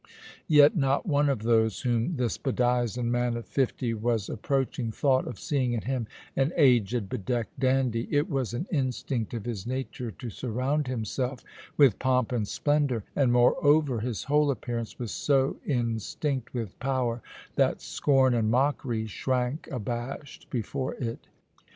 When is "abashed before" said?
19.71-20.95